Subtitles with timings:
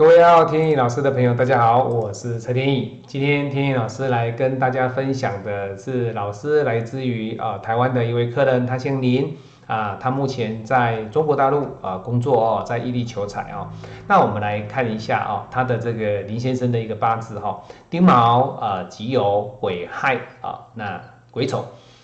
[0.00, 3.02] 各位要天意老师的朋友，大家好，我是蔡天意。
[3.06, 13.68] 今天天意老师来跟大家分享的是，老师来自于啊台湾的一位客人，他姓林啊，他目前在中国大陆啊工作哦，在伊利求财哦。
[14.08, 20.98] 那我们来看一下哦，他的这个林先生的一个八字哈，丁卯啊己酉癸亥啊，那
[21.30, 21.62] 癸丑。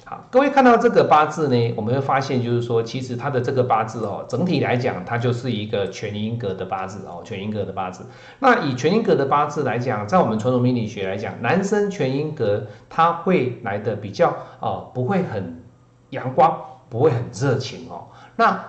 [0.08, 8.06] 好，各位看到这个八字呢，我们会发现就是说，其实它的这个八字哦，整体来讲，它就是一个全阴格的八字哦，全阴格的八字。
[8.38, 15.64] 那以全阴格的八字来讲，在我们传统命理学来讲，男生全阴格他会来的比较哦，不会很
[16.10, 16.56] 阳光，
[16.88, 18.06] 不会很热情哦。
[18.36, 18.64] 那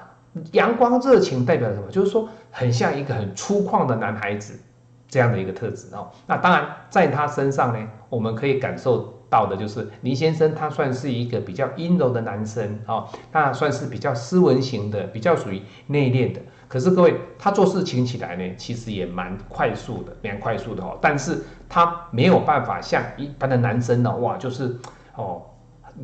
[0.54, 1.84] 阳光热情代表什么？
[1.92, 4.60] 就是说很像一个很粗犷的男孩子
[5.08, 6.10] 这样的一个特质哦。
[6.26, 9.14] 那当然，在他身上呢，我们可以感受。
[9.30, 16.42] 到的就是林先生，他算是一个比较阴柔的男生啊，那算是比较斯文型的，比较属于内敛的。
[16.68, 20.98] 可是各位，他做事情起来呢，其实也蛮快速的，蛮快速的哦。
[21.02, 24.76] 但是他没有办法像一般的男生呢，哇，就是
[25.16, 25.42] 哦，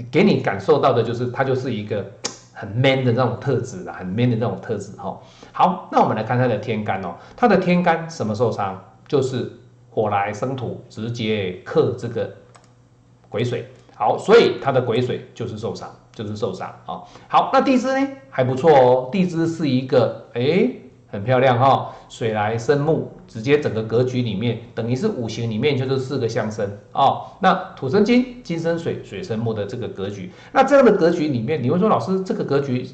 [0.10, 2.06] 给你感受到的就是他就是一个
[2.54, 5.20] 很 man 的那种特质啊，很 man 的那种特质哈。
[5.52, 8.82] 好，那我们来看他的天干哦，他的天干什么受伤？
[9.06, 9.52] 就是
[9.90, 12.34] 火来生土，直接克这个。
[13.34, 17.02] 癸水好，所以它的癸水就是受伤，就是受伤啊。
[17.28, 20.70] 好，那地支呢还不错哦，地支是一个哎
[21.08, 27.26] 很漂亮哈，水来生木，直接整个格局里面等于是五行里面就是四个相生哦。
[27.40, 32.88] 那土生金，金生水，水生木的这个格局，那这样的格局里面，你会说老师这个格局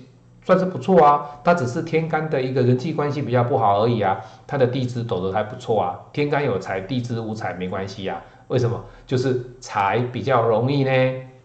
[0.46, 8.22] 算是不错啊，它只是天干的一个人际关系比较不好而已啊，它的地支走的还不错啊，天干有财，地支无财没关系呀。
[8.50, 8.84] 为什么？
[9.06, 10.92] 就是财比较容易呢，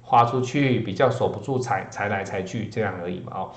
[0.01, 3.33] 花出去比较守不住财，财来财去这样而已嘛。
[3.35, 3.51] 哦，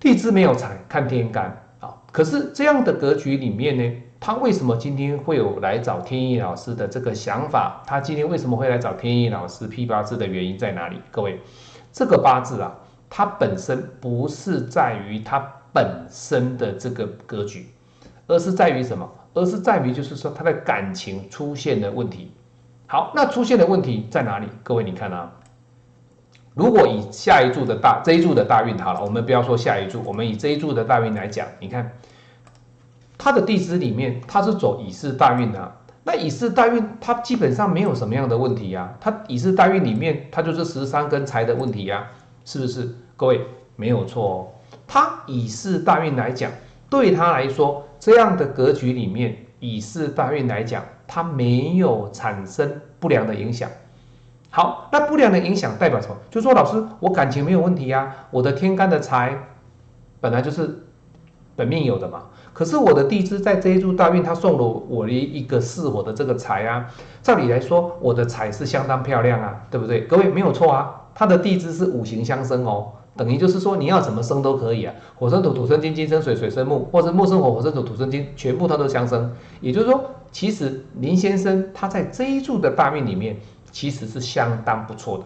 [0.00, 1.94] 地支没有财，看天干啊。
[2.10, 7.84] 可是这样的格局里面呢，他为什么今天会有来找天意老师的这个想法？
[7.86, 10.96] 他今天为什么会来找天意老师批八字的原因在哪里？
[11.12, 11.38] 各位，
[11.92, 12.76] 这个八字啊，
[13.08, 15.38] 它本身不是在于它
[15.72, 17.68] 本身的这个格局，
[18.26, 19.08] 而是在于什么？
[19.34, 22.32] 而是在于就是说他的感情出现了问题。
[22.92, 24.46] 好，那出现的问题在哪里？
[24.62, 25.32] 各位，你看啊，
[26.52, 31.90] 如果以下一柱的大这一柱的大运好了，我们不要说下一柱，我们以这一柱的大运来讲，你看
[33.16, 42.08] 它的地支里面它是走乙巳大运啊，那乙巳大运它基本上没有什么样的问题呀，它乙巳大运里面它就是十三根财的问题呀，
[42.44, 42.94] 是不是？
[43.16, 43.40] 各位
[43.74, 44.48] 没有错哦，
[44.86, 46.52] 它乙巳大运来讲，
[46.90, 50.84] 对他来说这样的格局里面，乙巳大运来讲。
[51.14, 53.68] 它没有产生不良的影响。
[54.48, 56.16] 好，那不良的影响代表什么？
[56.30, 59.36] 就说老师，我感情没有问题呀，我的天干的财
[60.22, 60.86] 本来就是
[61.54, 62.22] 本命有的嘛。
[62.54, 66.86] 可是我的地支在这一柱大运，它送了我一一个巳火的这个财啊。
[67.22, 70.06] 照理来说，我的财是相当漂亮啊，对不对？
[70.06, 72.90] 各位没有错啊，它的地支是五行相生哦。
[73.16, 79.30] 等于就是说，你要怎么生都可以啊，火生土，土生金，金生水，水生木，或者木生火，火生土，土生金，全部它都相生。
[79.60, 83.36] 也就是说，其实林先生他在这一柱的大运里面
[83.70, 85.24] 其实是相当不错的，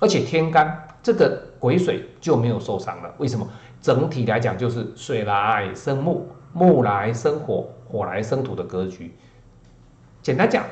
[0.00, 3.14] 而且天干这个癸水就没有受伤了。
[3.18, 3.46] 为什么？
[3.82, 9.14] 整体来讲就是水来生木，木来生火，火来生土的格局。
[10.22, 10.64] 简单讲。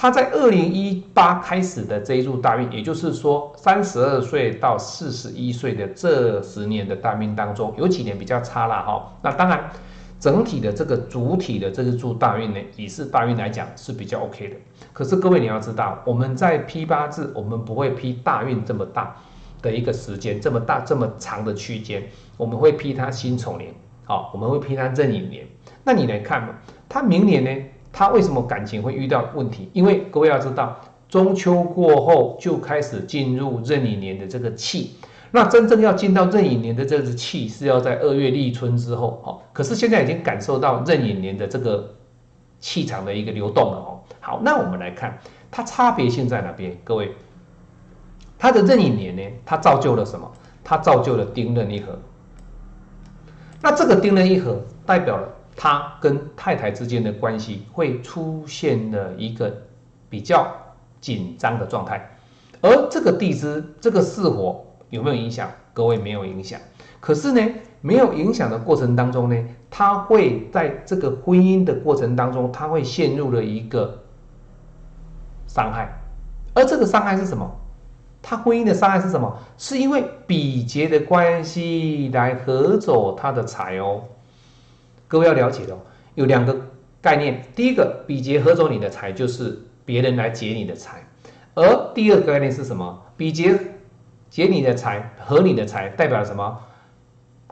[0.00, 9.12] 他在二零一八开始的这一柱大运，也就是说三十二岁到四十一岁的这十年的大运当中，有几年比较差了哈。
[9.22, 9.68] 那当然，
[10.20, 14.56] 整体的这个主体的这一柱大运呢，以是大运来讲是比较 OK 的。
[14.92, 19.16] 可是各位你要知道，我们在批八字，我们不会批大运这么大
[19.60, 22.04] 的一个时间，这么大这么长的区间，
[22.36, 25.44] 我们会批他辛丑年，好，我们会批他壬寅年。
[25.82, 26.54] 那你来看嘛，
[26.88, 27.50] 他明年呢？
[27.98, 29.68] 他为什么感情会遇到问题？
[29.72, 34.92] 因为各位要知道，中秋过后就开始进入壬寅年的这个气，
[35.32, 39.42] 那真正要进到壬寅年的这个气是要在二月立春之后哦。
[39.52, 41.92] 可是现在已经感受到壬寅年的这个
[42.60, 43.98] 气场的一个流动了哦。
[44.20, 45.18] 好，那我们来看
[45.50, 46.78] 它差别性在哪边？
[46.84, 47.16] 各位，
[48.38, 50.30] 它的壬寅年呢，它造就了什么？
[50.62, 51.98] 它造就了丁壬一合。
[53.60, 55.28] 那这个丁壬一合代表了。
[55.60, 59.52] 他跟太太之间的关系会出现了一个
[60.08, 60.46] 比较
[61.00, 62.08] 紧张的状态，
[62.60, 65.50] 而这个地支这个巳火有没有影响？
[65.74, 66.60] 各位没有影响。
[67.00, 67.40] 可是呢，
[67.80, 69.36] 没有影响的过程当中呢，
[69.68, 73.98] 他会在这个婚姻的过程当中，他会陷入了一个
[75.48, 75.92] 伤害。
[76.54, 77.50] 而这个伤害是什么？
[78.22, 79.36] 他婚姻的伤害是什么？
[79.56, 84.04] 是因为比劫的关系来合走他的财哦。
[85.08, 85.78] 各位要了解哦，
[86.14, 86.54] 有两个
[87.00, 87.42] 概念。
[87.56, 90.98] 第一个，比劫合走你的财，就是别人来劫你的财；
[91.54, 93.02] 而第二个概念是什么？
[93.16, 93.58] 比劫
[94.28, 96.60] 劫你的财，合你的财，代表什么？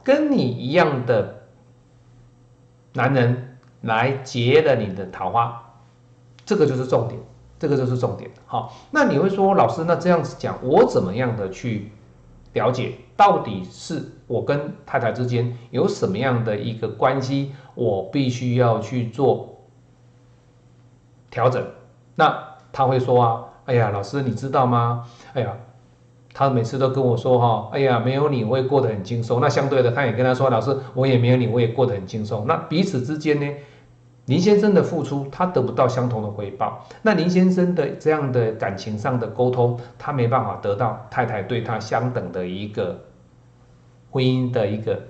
[0.05, 1.43] 跟你一样的
[2.93, 5.81] 男人来劫了你的桃花，
[6.45, 7.19] 这个就是重点，
[7.59, 8.31] 这个就是重点。
[8.47, 11.91] 好，那你会说，老师，那这样子讲，我怎么样的去
[12.53, 19.63] 了解，到底是我跟太太之间有什么样的一个关系，我必须要去做
[21.31, 21.65] 调整？
[22.15, 22.37] 那
[22.73, 25.07] 他会说啊，哎呀，老师，你知道吗？
[25.35, 25.57] 哎呀。
[26.39, 29.41] 他每次都跟我说哈，哎呀，没有你我也过得很轻松。
[29.41, 32.45] 那相对的，他也跟他说，老师，我也没有你我也过得很轻松。
[32.47, 33.51] 那彼此之间呢，
[34.27, 43.01] 林先生的付出他得不到相同的回报，那林先生的这样的感情上的沟通，他没办法得到太太对他相等的一个
[44.11, 45.01] 婚姻的一个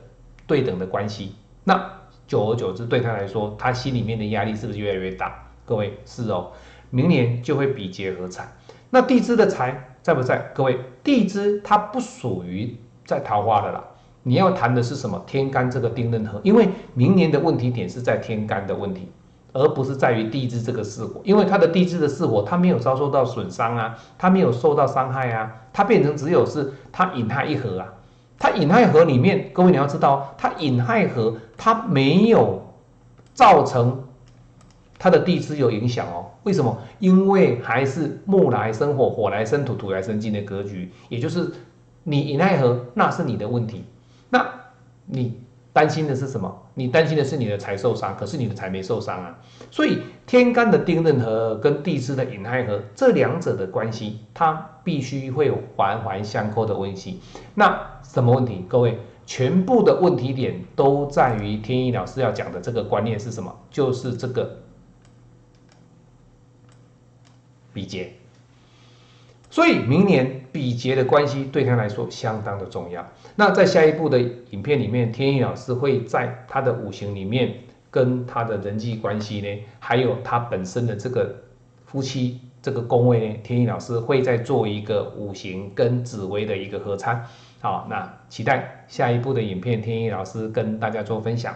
[0.47, 1.35] 对等的关系。
[1.65, 1.91] 那
[2.27, 5.47] 久而久之，对他来说，他心里面的压力是不是越来越大？
[5.65, 6.53] 各位是哦，
[6.91, 8.53] 明年就会比劫合财。
[8.91, 9.93] 那地支的财。
[10.07, 10.53] 在不在？
[10.55, 13.83] 各位，地支它不属于在桃花的啦。
[14.23, 15.21] 你要谈的是什么？
[15.27, 19.09] 天干这个丁壬合，因为明年的问题点是在天干的问题，
[19.53, 21.21] 而不是在于地支这个巳火。
[21.25, 27.95] 因为它的地支的巳火，它没有遭受到损伤啊，它没有受到伤害啊，它变成只有是它引它一合啊。
[28.39, 32.75] 它引亥合里面，各位你要知道，它引亥合它没有
[33.35, 34.03] 造成。
[34.99, 36.79] 它的地支有影响哦，为什么？
[36.99, 41.53] 因为还是木来生火，火来生土，土来生金的格局，也就是
[42.05, 43.85] 你引亥合，那是你的问题。
[44.31, 44.47] 那
[45.05, 45.39] 你
[45.77, 46.63] 担心的是什么？
[46.73, 49.39] 你担心的是你的财受伤，可是你的财没受伤啊。
[49.71, 57.21] 所以天干的丁壬合跟地支的寅亥合这两者的关系，它必须会有环环相扣的关系。
[57.55, 58.65] 那什么问题？
[58.67, 63.55] 各位，全部的问题点都在于天意老师要讲的这个观念是什么？
[63.71, 64.61] 就是这个。
[67.75, 68.15] 比劫，
[69.51, 73.07] 所以明年比劫的关系对他来说相当的重要。
[73.35, 74.19] 那在下一步的
[74.53, 77.53] 影片里面，天意老师会在他的五行里面
[77.91, 79.49] 跟他的人际关系呢，
[79.79, 81.37] 还有他本身的这个
[81.85, 87.23] 夫妻这个宫位呢，天意老师会再做一个五行跟紫薇的一个合参。
[87.61, 91.55] 好，那期待下一步的影片，天意老师跟大家做分享。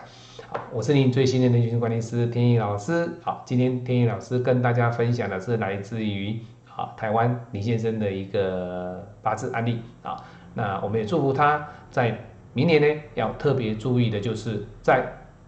[0.49, 3.09] 好我是您最新的内训管理师天意老师。
[3.23, 6.39] 好，今天天意老师跟大家分享的是来自于
[6.81, 10.17] 啊台湾李先生的一个八字案例啊。
[10.55, 12.17] 那我们也祝福他在
[12.53, 15.05] 明年呢要特别注意的就是在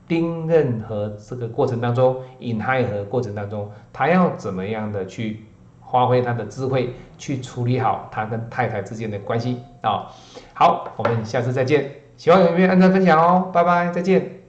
[0.07, 5.47] 丁任和这个过程当中，引亥和过程当中，他要怎么样的去
[5.91, 10.11] 发挥他的智慧，去处理好他跟太太之间的关系啊。
[10.55, 11.91] 好，我们下次再见。
[12.17, 14.42] 喜欢影片按赞分享哦，拜拜，再见。